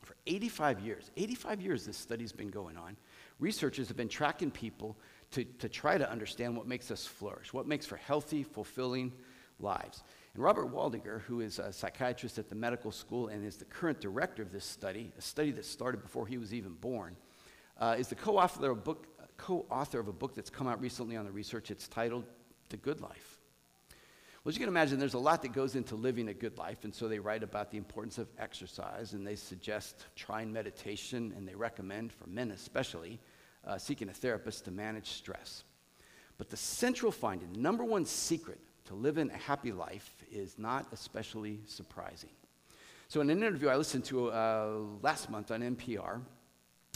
For 0.00 0.16
85 0.26 0.80
years, 0.80 1.10
85 1.14 1.60
years 1.60 1.84
this 1.84 1.98
study's 1.98 2.32
been 2.32 2.48
going 2.48 2.78
on, 2.78 2.96
Researchers 3.38 3.88
have 3.88 3.96
been 3.96 4.08
tracking 4.08 4.50
people 4.50 4.96
to, 5.32 5.44
to 5.44 5.68
try 5.68 5.98
to 5.98 6.10
understand 6.10 6.56
what 6.56 6.66
makes 6.66 6.90
us 6.90 7.04
flourish, 7.04 7.52
what 7.52 7.66
makes 7.66 7.84
for 7.84 7.96
healthy, 7.96 8.44
fulfilling 8.44 9.12
lives. 9.58 10.02
And 10.34 10.42
Robert 10.42 10.72
Waldinger, 10.72 11.22
who 11.22 11.40
is 11.40 11.60
a 11.60 11.72
psychiatrist 11.72 12.38
at 12.38 12.48
the 12.48 12.56
medical 12.56 12.90
school 12.90 13.28
and 13.28 13.44
is 13.44 13.56
the 13.56 13.64
current 13.66 14.00
director 14.00 14.42
of 14.42 14.50
this 14.50 14.64
study, 14.64 15.12
a 15.16 15.22
study 15.22 15.52
that 15.52 15.64
started 15.64 16.02
before 16.02 16.26
he 16.26 16.38
was 16.38 16.52
even 16.52 16.74
born, 16.74 17.16
uh, 17.78 17.94
is 17.98 18.08
the 18.08 18.16
co-author 18.16 18.70
of, 18.70 18.78
a 18.78 18.80
book, 18.80 19.06
co-author 19.36 20.00
of 20.00 20.08
a 20.08 20.12
book 20.12 20.34
that's 20.34 20.50
come 20.50 20.66
out 20.66 20.80
recently 20.80 21.16
on 21.16 21.24
the 21.24 21.30
research. 21.30 21.70
It's 21.70 21.86
titled 21.86 22.24
The 22.68 22.76
Good 22.76 23.00
Life. 23.00 23.38
Well, 24.42 24.50
as 24.50 24.56
you 24.56 24.60
can 24.60 24.68
imagine, 24.68 24.98
there's 24.98 25.14
a 25.14 25.18
lot 25.18 25.40
that 25.42 25.52
goes 25.52 25.74
into 25.74 25.94
living 25.94 26.28
a 26.28 26.34
good 26.34 26.58
life, 26.58 26.84
and 26.84 26.94
so 26.94 27.08
they 27.08 27.18
write 27.18 27.42
about 27.42 27.70
the 27.70 27.78
importance 27.78 28.18
of 28.18 28.28
exercise, 28.36 29.14
and 29.14 29.26
they 29.26 29.36
suggest 29.36 30.04
trying 30.16 30.52
meditation, 30.52 31.32
and 31.36 31.48
they 31.48 31.54
recommend, 31.54 32.12
for 32.12 32.26
men 32.26 32.50
especially, 32.50 33.20
uh, 33.66 33.78
seeking 33.78 34.10
a 34.10 34.12
therapist 34.12 34.66
to 34.66 34.70
manage 34.70 35.12
stress. 35.12 35.64
But 36.36 36.50
the 36.50 36.56
central 36.56 37.10
finding, 37.10 37.52
number 37.62 37.84
one 37.84 38.04
secret 38.04 38.60
to 38.84 38.94
living 38.94 39.30
a 39.30 39.36
happy 39.36 39.72
life 39.72 40.13
is 40.34 40.58
not 40.58 40.86
especially 40.92 41.60
surprising. 41.66 42.30
So, 43.08 43.20
in 43.20 43.30
an 43.30 43.38
interview 43.38 43.68
I 43.68 43.76
listened 43.76 44.04
to 44.06 44.30
uh, 44.30 44.78
last 45.02 45.30
month 45.30 45.50
on 45.50 45.60
NPR, 45.60 46.20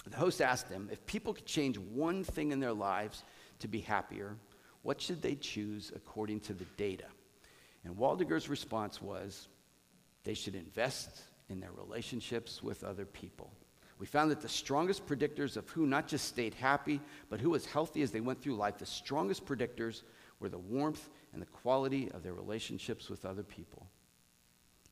the 0.07 0.17
host 0.17 0.41
asked 0.41 0.69
them 0.69 0.89
if 0.91 1.05
people 1.07 1.35
could 1.35 1.47
change 1.47 1.79
one 1.79 2.25
thing 2.25 2.53
in 2.53 2.61
their 2.61 2.73
lives 2.73 3.23
to 3.61 3.69
be 3.69 3.81
happier, 3.81 4.37
what 4.83 5.01
should 5.01 5.23
they 5.23 5.35
choose 5.35 5.93
according 5.95 6.41
to 6.41 6.55
the 6.55 6.65
data? 6.77 7.05
And 7.85 7.97
Waldinger's 7.97 8.49
response 8.49 9.01
was 9.01 9.49
they 10.25 10.35
should 10.35 10.55
invest 10.55 11.23
in 11.49 11.61
their 11.61 11.73
relationships 11.73 12.63
with 12.63 12.85
other 12.85 13.05
people. 13.05 13.51
We 13.99 14.07
found 14.07 14.31
that 14.31 14.41
the 14.41 14.49
strongest 14.49 15.07
predictors 15.07 15.57
of 15.57 15.69
who 15.71 15.87
not 15.87 16.07
just 16.07 16.27
stayed 16.27 16.55
happy, 16.55 17.01
but 17.31 17.41
who 17.41 17.51
was 17.51 17.67
healthy 17.67 18.03
as 18.03 18.13
they 18.13 18.21
went 18.21 18.41
through 18.41 18.55
life, 18.55 18.79
the 18.79 18.87
strongest 18.87 19.45
predictors 19.45 20.03
were 20.39 20.49
the 20.49 20.59
warmth 20.59 21.09
and 21.33 21.43
the 21.43 21.47
quality 21.47 22.11
of 22.13 22.23
their 22.23 22.35
relationships 22.35 23.09
with 23.09 23.25
other 23.25 23.43
people. 23.43 23.87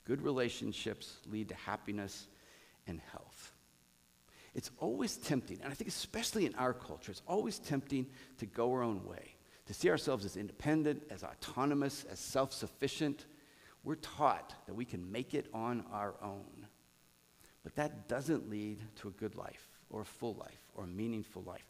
Good 0.05 0.23
relationships 0.23 1.19
lead 1.27 1.49
to 1.49 1.55
happiness 1.55 2.29
and 2.87 3.01
health. 3.13 3.53
It's 4.55 4.71
always 4.79 5.17
tempting, 5.17 5.59
and 5.63 5.71
I 5.71 5.75
think 5.75 5.89
especially 5.89 6.47
in 6.47 6.55
our 6.55 6.73
culture, 6.73 7.11
it's 7.13 7.23
always 7.27 7.59
tempting 7.59 8.07
to 8.39 8.47
go 8.47 8.73
our 8.73 8.83
own 8.83 9.05
way, 9.05 9.35
to 9.67 9.75
see 9.75 9.91
ourselves 9.91 10.25
as 10.25 10.37
independent, 10.37 11.03
as 11.11 11.25
autonomous, 11.25 12.05
as 12.11 12.19
self 12.19 12.53
sufficient. 12.53 13.27
We're 13.85 13.97
taught 13.97 14.55
that 14.67 14.75
we 14.75 14.85
can 14.85 15.13
make 15.13 15.35
it 15.35 15.47
on 15.53 15.85
our 15.93 16.15
own. 16.23 16.67
But 17.63 17.75
that 17.77 18.09
doesn't 18.09 18.49
lead 18.49 18.79
to 18.97 19.09
a 19.09 19.11
good 19.11 19.37
life, 19.37 19.69
or 19.91 20.01
a 20.03 20.05
full 20.07 20.35
life, 20.35 20.63
or 20.75 20.85
a 20.85 20.89
meaningful 20.89 21.43
life. 21.43 21.67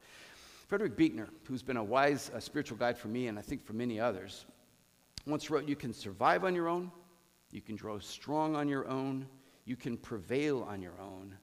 Frederick 0.68 0.96
Buechner, 0.96 1.28
who's 1.44 1.62
been 1.62 1.76
a 1.76 1.84
wise 1.84 2.30
uh, 2.34 2.40
spiritual 2.40 2.76
guide 2.76 2.98
for 2.98 3.08
me 3.08 3.28
and 3.28 3.38
I 3.38 3.42
think 3.42 3.64
for 3.64 3.72
many 3.72 4.00
others, 4.00 4.46
once 5.26 5.50
wrote 5.50 5.68
You 5.68 5.76
can 5.76 5.92
survive 5.92 6.44
on 6.44 6.54
your 6.54 6.68
own, 6.68 6.90
you 7.50 7.60
can 7.60 7.76
grow 7.76 7.98
strong 7.98 8.56
on 8.56 8.68
your 8.68 8.86
own, 8.88 9.26
you 9.64 9.76
can 9.76 9.96
prevail 9.96 10.66
on 10.68 10.80
your 10.80 10.98
own, 11.00 11.34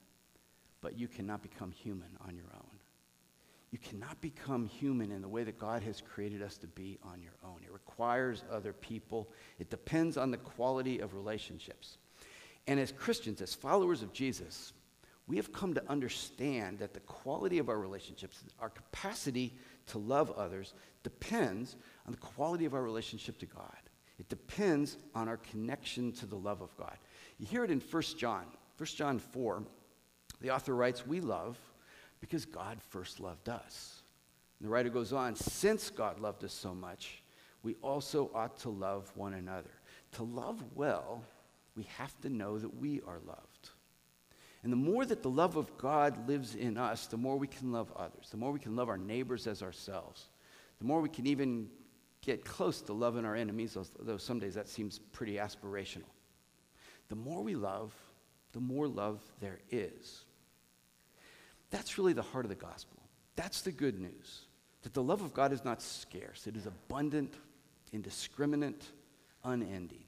but 0.80 0.98
you 0.98 1.08
cannot 1.08 1.42
become 1.42 1.70
human 1.70 2.08
on 2.26 2.36
your 2.36 2.50
own. 2.54 2.78
You 3.70 3.78
cannot 3.78 4.20
become 4.20 4.66
human 4.66 5.10
in 5.10 5.20
the 5.20 5.28
way 5.28 5.42
that 5.42 5.58
God 5.58 5.82
has 5.82 6.00
created 6.00 6.42
us 6.42 6.56
to 6.58 6.68
be 6.68 6.96
on 7.02 7.20
your 7.20 7.32
own. 7.44 7.56
It 7.64 7.72
requires 7.72 8.44
other 8.50 8.72
people, 8.72 9.28
it 9.58 9.68
depends 9.68 10.16
on 10.16 10.30
the 10.30 10.36
quality 10.36 11.00
of 11.00 11.14
relationships. 11.14 11.98
And 12.66 12.78
as 12.80 12.92
Christians, 12.92 13.42
as 13.42 13.52
followers 13.52 14.00
of 14.00 14.12
Jesus, 14.12 14.72
we 15.26 15.36
have 15.36 15.52
come 15.52 15.74
to 15.74 15.82
understand 15.90 16.78
that 16.78 16.94
the 16.94 17.00
quality 17.00 17.58
of 17.58 17.68
our 17.68 17.78
relationships, 17.78 18.44
our 18.60 18.70
capacity 18.70 19.54
to 19.86 19.98
love 19.98 20.30
others, 20.32 20.74
depends 21.02 21.76
on 22.06 22.12
the 22.12 22.18
quality 22.18 22.64
of 22.64 22.74
our 22.74 22.82
relationship 22.82 23.38
to 23.38 23.46
God. 23.46 23.76
It 24.18 24.28
depends 24.28 24.96
on 25.14 25.28
our 25.28 25.38
connection 25.38 26.12
to 26.12 26.26
the 26.26 26.36
love 26.36 26.60
of 26.60 26.76
God. 26.76 26.96
You 27.38 27.46
hear 27.46 27.64
it 27.64 27.70
in 27.70 27.80
1 27.80 28.02
John. 28.16 28.46
1 28.78 28.86
John 28.86 29.18
4, 29.18 29.62
the 30.40 30.50
author 30.50 30.74
writes, 30.74 31.06
We 31.06 31.20
love 31.20 31.58
because 32.20 32.44
God 32.44 32.78
first 32.90 33.20
loved 33.20 33.48
us. 33.48 34.02
And 34.58 34.66
the 34.66 34.72
writer 34.72 34.88
goes 34.88 35.12
on, 35.12 35.34
Since 35.34 35.90
God 35.90 36.20
loved 36.20 36.44
us 36.44 36.52
so 36.52 36.74
much, 36.74 37.22
we 37.62 37.74
also 37.82 38.30
ought 38.34 38.58
to 38.58 38.70
love 38.70 39.10
one 39.14 39.34
another. 39.34 39.70
To 40.12 40.22
love 40.22 40.62
well, 40.74 41.24
we 41.76 41.84
have 41.98 42.18
to 42.20 42.28
know 42.28 42.58
that 42.58 42.76
we 42.76 43.00
are 43.06 43.18
loved. 43.26 43.53
And 44.64 44.72
the 44.72 44.76
more 44.78 45.04
that 45.04 45.22
the 45.22 45.30
love 45.30 45.56
of 45.56 45.76
God 45.76 46.26
lives 46.26 46.54
in 46.54 46.78
us, 46.78 47.06
the 47.06 47.18
more 47.18 47.36
we 47.36 47.46
can 47.46 47.70
love 47.70 47.92
others, 47.94 48.28
the 48.30 48.38
more 48.38 48.50
we 48.50 48.58
can 48.58 48.74
love 48.74 48.88
our 48.88 48.96
neighbors 48.96 49.46
as 49.46 49.62
ourselves, 49.62 50.30
the 50.78 50.86
more 50.86 51.02
we 51.02 51.10
can 51.10 51.26
even 51.26 51.68
get 52.22 52.46
close 52.46 52.80
to 52.80 52.94
loving 52.94 53.26
our 53.26 53.36
enemies, 53.36 53.76
though 54.00 54.16
some 54.16 54.38
days 54.38 54.54
that 54.54 54.66
seems 54.66 54.98
pretty 54.98 55.34
aspirational. 55.34 56.08
The 57.08 57.14
more 57.14 57.42
we 57.42 57.54
love, 57.54 57.94
the 58.52 58.60
more 58.60 58.88
love 58.88 59.20
there 59.38 59.58
is. 59.70 60.24
That's 61.70 61.98
really 61.98 62.14
the 62.14 62.22
heart 62.22 62.46
of 62.46 62.48
the 62.48 62.54
gospel. 62.54 63.02
That's 63.36 63.60
the 63.60 63.72
good 63.72 64.00
news. 64.00 64.46
That 64.82 64.94
the 64.94 65.02
love 65.02 65.20
of 65.20 65.34
God 65.34 65.52
is 65.52 65.62
not 65.64 65.82
scarce, 65.82 66.46
it 66.46 66.56
is 66.56 66.64
abundant, 66.64 67.34
indiscriminate, 67.92 68.84
unending. 69.44 70.04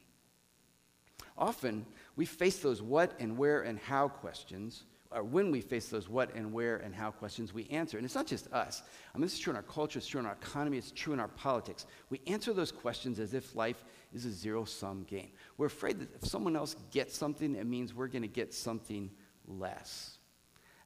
Often, 1.36 1.84
we 2.16 2.24
face 2.24 2.58
those 2.58 2.82
what 2.82 3.12
and 3.20 3.36
where 3.36 3.62
and 3.62 3.78
how 3.78 4.08
questions, 4.08 4.84
or 5.10 5.22
when 5.22 5.50
we 5.50 5.60
face 5.60 5.88
those 5.88 6.08
what 6.08 6.34
and 6.34 6.52
where 6.52 6.76
and 6.78 6.94
how 6.94 7.10
questions, 7.10 7.52
we 7.52 7.66
answer. 7.68 7.96
And 7.96 8.04
it's 8.04 8.14
not 8.14 8.26
just 8.26 8.52
us. 8.52 8.82
I 9.14 9.18
mean, 9.18 9.22
this 9.22 9.34
is 9.34 9.38
true 9.38 9.52
in 9.52 9.56
our 9.56 9.62
culture, 9.62 9.98
it's 9.98 10.08
true 10.08 10.20
in 10.20 10.26
our 10.26 10.36
economy, 10.40 10.78
it's 10.78 10.90
true 10.90 11.12
in 11.12 11.20
our 11.20 11.28
politics. 11.28 11.86
We 12.10 12.20
answer 12.26 12.52
those 12.52 12.72
questions 12.72 13.20
as 13.20 13.34
if 13.34 13.54
life 13.54 13.84
is 14.12 14.24
a 14.24 14.30
zero 14.30 14.64
sum 14.64 15.04
game. 15.04 15.30
We're 15.58 15.66
afraid 15.66 16.00
that 16.00 16.14
if 16.14 16.26
someone 16.26 16.56
else 16.56 16.74
gets 16.90 17.16
something, 17.16 17.54
it 17.54 17.66
means 17.66 17.94
we're 17.94 18.08
going 18.08 18.22
to 18.22 18.28
get 18.28 18.52
something 18.52 19.10
less. 19.46 20.18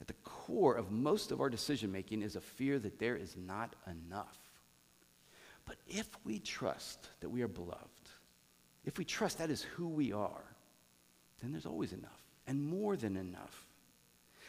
At 0.00 0.06
the 0.06 0.14
core 0.24 0.74
of 0.74 0.90
most 0.90 1.30
of 1.30 1.40
our 1.40 1.50
decision 1.50 1.92
making 1.92 2.22
is 2.22 2.36
a 2.36 2.40
fear 2.40 2.78
that 2.78 2.98
there 2.98 3.16
is 3.16 3.36
not 3.36 3.74
enough. 3.86 4.38
But 5.66 5.76
if 5.86 6.08
we 6.24 6.38
trust 6.38 7.08
that 7.20 7.28
we 7.28 7.42
are 7.42 7.48
beloved, 7.48 7.84
if 8.84 8.98
we 8.98 9.04
trust 9.04 9.38
that 9.38 9.50
is 9.50 9.62
who 9.62 9.88
we 9.88 10.12
are, 10.12 10.49
then 11.40 11.52
there's 11.52 11.66
always 11.66 11.92
enough 11.92 12.22
and 12.46 12.62
more 12.62 12.96
than 12.96 13.16
enough. 13.16 13.66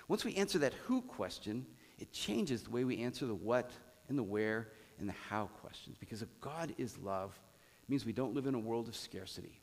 Once 0.08 0.26
we 0.26 0.36
answer 0.36 0.60
that 0.60 0.74
who 0.86 1.02
question, 1.02 1.66
it 2.00 2.12
changes 2.12 2.64
the 2.64 2.70
way 2.70 2.84
we 2.84 3.02
answer 3.02 3.26
the 3.26 3.36
what 3.36 3.72
and 4.10 4.18
the 4.18 4.24
where 4.24 4.70
and 5.00 5.08
the 5.08 5.14
how 5.30 5.46
questions. 5.62 5.96
Because 6.00 6.22
if 6.22 6.28
God 6.42 6.74
is 6.78 6.98
love, 6.98 7.40
it 7.84 7.90
means 7.90 8.06
we 8.06 8.14
don't 8.14 8.34
live 8.34 8.48
in 8.48 8.56
a 8.56 8.60
world 8.60 8.88
of 8.88 8.96
scarcity. 8.96 9.62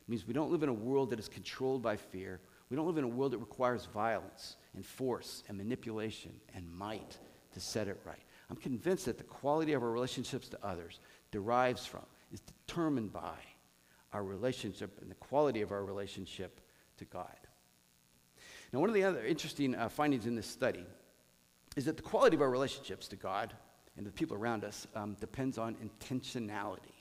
It 0.00 0.08
means 0.08 0.26
we 0.26 0.34
don't 0.34 0.50
live 0.50 0.62
in 0.62 0.68
a 0.68 0.74
world 0.74 1.10
that 1.10 1.18
is 1.18 1.28
controlled 1.28 1.82
by 1.82 1.96
fear. 1.96 2.40
We 2.70 2.76
don't 2.76 2.86
live 2.86 2.98
in 2.98 3.04
a 3.04 3.08
world 3.08 3.32
that 3.32 3.38
requires 3.38 3.86
violence 3.86 4.56
and 4.74 4.84
force 4.84 5.42
and 5.48 5.56
manipulation 5.56 6.32
and 6.54 6.70
might 6.70 7.16
to 7.54 7.60
set 7.60 7.88
it 7.88 8.00
right. 8.04 8.22
I'm 8.50 8.56
convinced 8.56 9.06
that 9.06 9.18
the 9.18 9.24
quality 9.24 9.72
of 9.72 9.82
our 9.82 9.90
relationships 9.90 10.48
to 10.50 10.58
others 10.62 11.00
derives 11.30 11.86
from, 11.86 12.06
is 12.32 12.40
determined 12.40 13.12
by 13.12 13.36
our 14.12 14.22
relationship 14.22 14.98
and 15.00 15.10
the 15.10 15.16
quality 15.16 15.60
of 15.60 15.72
our 15.72 15.84
relationship 15.84 16.60
to 16.98 17.04
God. 17.04 17.36
Now, 18.72 18.80
one 18.80 18.88
of 18.88 18.94
the 18.94 19.04
other 19.04 19.24
interesting 19.24 19.74
uh, 19.74 19.88
findings 19.88 20.26
in 20.26 20.34
this 20.34 20.46
study 20.46 20.84
is 21.76 21.86
that 21.86 21.96
the 21.96 22.02
quality 22.02 22.36
of 22.36 22.42
our 22.42 22.50
relationships 22.50 23.08
to 23.08 23.16
God 23.16 23.54
and 23.96 24.04
to 24.04 24.10
the 24.10 24.16
people 24.16 24.36
around 24.36 24.64
us 24.64 24.86
um, 24.94 25.16
depends 25.20 25.58
on 25.58 25.76
intentionality. 25.76 26.94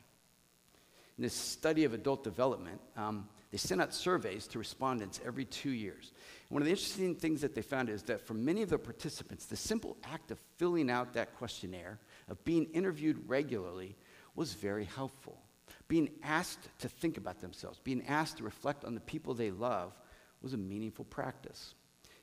In 1.17 1.23
this 1.23 1.33
study 1.33 1.83
of 1.83 1.93
adult 1.93 2.23
development, 2.23 2.79
um, 2.95 3.27
they 3.51 3.57
sent 3.57 3.81
out 3.81 3.93
surveys 3.93 4.45
to 4.47 4.59
respondents 4.59 5.19
every 5.25 5.45
two 5.45 5.71
years. 5.71 6.11
One 6.49 6.61
of 6.61 6.65
the 6.65 6.71
interesting 6.71 7.15
things 7.15 7.41
that 7.41 7.55
they 7.55 7.61
found 7.61 7.89
is 7.89 8.03
that 8.03 8.21
for 8.21 8.33
many 8.33 8.61
of 8.61 8.69
the 8.69 8.77
participants, 8.77 9.45
the 9.45 9.55
simple 9.55 9.97
act 10.03 10.31
of 10.31 10.39
filling 10.57 10.89
out 10.89 11.13
that 11.13 11.35
questionnaire, 11.37 11.99
of 12.29 12.43
being 12.45 12.65
interviewed 12.73 13.23
regularly, 13.27 13.95
was 14.35 14.53
very 14.53 14.85
helpful 14.85 15.39
being 15.87 16.09
asked 16.23 16.69
to 16.79 16.89
think 16.89 17.17
about 17.17 17.39
themselves, 17.39 17.79
being 17.83 18.05
asked 18.07 18.37
to 18.37 18.43
reflect 18.43 18.85
on 18.85 18.93
the 18.93 19.01
people 19.01 19.33
they 19.33 19.51
love 19.51 19.93
was 20.41 20.53
a 20.53 20.57
meaningful 20.57 21.05
practice. 21.05 21.73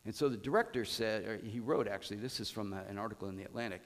And 0.04 0.14
so 0.14 0.28
the 0.28 0.36
director 0.36 0.84
said, 0.84 1.24
or 1.26 1.36
he 1.38 1.60
wrote 1.60 1.88
actually, 1.88 2.18
this 2.18 2.40
is 2.40 2.50
from 2.50 2.72
an 2.72 2.98
article 2.98 3.28
in 3.28 3.36
The 3.36 3.44
Atlantic, 3.44 3.82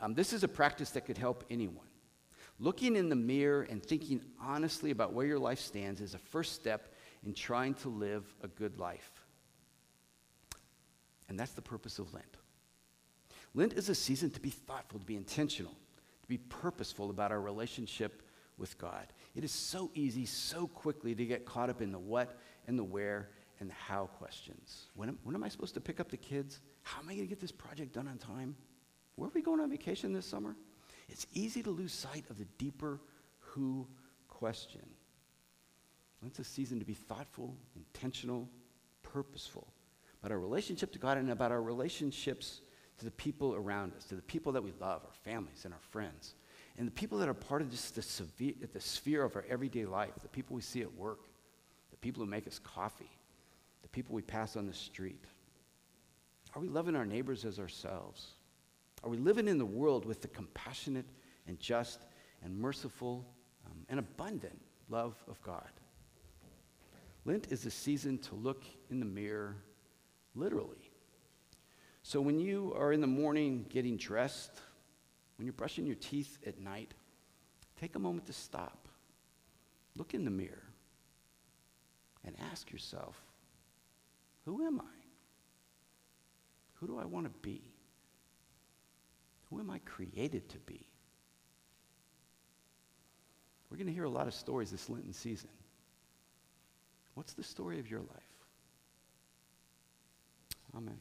um, 0.00 0.14
this 0.14 0.32
is 0.32 0.44
a 0.44 0.48
practice 0.48 0.90
that 0.90 1.06
could 1.06 1.18
help 1.18 1.44
anyone. 1.50 1.86
Looking 2.60 2.96
in 2.96 3.08
the 3.08 3.16
mirror 3.16 3.66
and 3.70 3.82
thinking 3.82 4.20
honestly 4.40 4.90
about 4.90 5.12
where 5.12 5.26
your 5.26 5.38
life 5.38 5.60
stands 5.60 6.00
is 6.00 6.14
a 6.14 6.18
first 6.18 6.54
step 6.54 6.94
in 7.24 7.34
trying 7.34 7.74
to 7.74 7.88
live 7.88 8.24
a 8.42 8.48
good 8.48 8.78
life. 8.78 9.10
And 11.28 11.38
that's 11.38 11.52
the 11.52 11.62
purpose 11.62 11.98
of 11.98 12.12
Lent. 12.14 12.36
Lent 13.54 13.74
is 13.74 13.88
a 13.88 13.94
season 13.94 14.30
to 14.30 14.40
be 14.40 14.50
thoughtful, 14.50 14.98
to 14.98 15.06
be 15.06 15.16
intentional, 15.16 15.72
to 16.22 16.28
be 16.28 16.38
purposeful 16.38 17.10
about 17.10 17.30
our 17.30 17.40
relationship 17.40 18.22
with 18.58 18.76
God. 18.78 19.06
It 19.34 19.44
is 19.44 19.52
so 19.52 19.90
easy, 19.94 20.26
so 20.26 20.66
quickly 20.66 21.14
to 21.14 21.24
get 21.24 21.46
caught 21.46 21.70
up 21.70 21.80
in 21.80 21.92
the 21.92 21.98
what 21.98 22.38
and 22.66 22.78
the 22.78 22.84
where 22.84 23.30
and 23.60 23.70
the 23.70 23.74
how 23.74 24.06
questions. 24.06 24.88
When 24.94 25.08
am, 25.08 25.18
when 25.22 25.34
am 25.34 25.42
I 25.42 25.48
supposed 25.48 25.74
to 25.74 25.80
pick 25.80 26.00
up 26.00 26.10
the 26.10 26.16
kids? 26.16 26.60
How 26.82 27.00
am 27.00 27.08
I 27.08 27.14
going 27.14 27.26
to 27.26 27.28
get 27.28 27.40
this 27.40 27.52
project 27.52 27.92
done 27.92 28.08
on 28.08 28.18
time? 28.18 28.56
Where 29.16 29.28
are 29.28 29.32
we 29.34 29.42
going 29.42 29.60
on 29.60 29.70
vacation 29.70 30.12
this 30.12 30.26
summer? 30.26 30.56
It's 31.08 31.26
easy 31.32 31.62
to 31.62 31.70
lose 31.70 31.92
sight 31.92 32.24
of 32.30 32.38
the 32.38 32.44
deeper 32.58 33.00
who 33.38 33.86
question. 34.28 34.82
It's 36.26 36.38
a 36.38 36.44
season 36.44 36.78
to 36.80 36.84
be 36.84 36.94
thoughtful, 36.94 37.56
intentional, 37.76 38.48
purposeful 39.02 39.68
about 40.20 40.32
our 40.32 40.40
relationship 40.40 40.92
to 40.92 40.98
God 40.98 41.16
and 41.16 41.30
about 41.30 41.52
our 41.52 41.62
relationships 41.62 42.60
to 42.98 43.04
the 43.04 43.10
people 43.12 43.54
around 43.54 43.94
us, 43.94 44.04
to 44.06 44.16
the 44.16 44.22
people 44.22 44.52
that 44.52 44.62
we 44.62 44.72
love, 44.80 45.02
our 45.04 45.14
families 45.22 45.64
and 45.64 45.72
our 45.72 45.80
friends, 45.80 46.34
and 46.78 46.86
the 46.86 46.92
people 46.92 47.18
that 47.18 47.28
are 47.28 47.34
part 47.34 47.60
of 47.60 47.70
just 47.70 47.96
the, 47.96 48.02
severe, 48.02 48.54
the 48.72 48.80
sphere 48.80 49.24
of 49.24 49.34
our 49.34 49.44
everyday 49.50 49.84
life, 49.84 50.12
the 50.22 50.28
people 50.28 50.54
we 50.54 50.62
see 50.62 50.80
at 50.80 50.94
work, 50.94 51.18
the 51.90 51.96
people 51.96 52.24
who 52.24 52.30
make 52.30 52.46
us 52.46 52.60
coffee, 52.60 53.10
the 53.82 53.88
people 53.88 54.14
we 54.14 54.22
pass 54.22 54.56
on 54.56 54.66
the 54.66 54.72
street. 54.72 55.24
Are 56.54 56.62
we 56.62 56.68
loving 56.68 56.94
our 56.94 57.04
neighbors 57.04 57.44
as 57.44 57.58
ourselves? 57.58 58.28
Are 59.02 59.10
we 59.10 59.16
living 59.16 59.48
in 59.48 59.58
the 59.58 59.66
world 59.66 60.04
with 60.06 60.22
the 60.22 60.28
compassionate 60.28 61.06
and 61.48 61.58
just 61.58 62.00
and 62.44 62.56
merciful 62.56 63.26
um, 63.66 63.84
and 63.88 63.98
abundant 63.98 64.60
love 64.88 65.16
of 65.28 65.42
God? 65.42 65.70
Lent 67.24 67.50
is 67.50 67.66
a 67.66 67.70
season 67.70 68.18
to 68.18 68.36
look 68.36 68.62
in 68.88 69.00
the 69.00 69.06
mirror 69.06 69.56
literally. 70.36 70.92
So 72.04 72.20
when 72.20 72.38
you 72.38 72.72
are 72.78 72.92
in 72.92 73.00
the 73.00 73.08
morning 73.08 73.66
getting 73.68 73.96
dressed, 73.96 74.60
when 75.38 75.46
you're 75.46 75.52
brushing 75.52 75.86
your 75.86 75.96
teeth 75.96 76.36
at 76.46 76.60
night, 76.60 76.92
take 77.80 77.94
a 77.94 77.98
moment 77.98 78.26
to 78.26 78.32
stop. 78.32 78.88
Look 79.96 80.12
in 80.12 80.24
the 80.24 80.30
mirror 80.30 80.64
and 82.24 82.34
ask 82.52 82.70
yourself, 82.70 83.16
who 84.44 84.66
am 84.66 84.80
I? 84.80 84.98
Who 86.74 86.88
do 86.88 86.98
I 86.98 87.04
want 87.04 87.26
to 87.26 87.32
be? 87.40 87.62
Who 89.50 89.60
am 89.60 89.70
I 89.70 89.78
created 89.78 90.48
to 90.50 90.58
be? 90.58 90.84
We're 93.70 93.76
going 93.76 93.86
to 93.86 93.92
hear 93.92 94.04
a 94.04 94.10
lot 94.10 94.26
of 94.26 94.34
stories 94.34 94.70
this 94.70 94.88
Lenten 94.88 95.12
season. 95.12 95.50
What's 97.14 97.32
the 97.34 97.42
story 97.42 97.78
of 97.78 97.90
your 97.90 98.00
life? 98.00 98.08
Amen. 100.76 100.98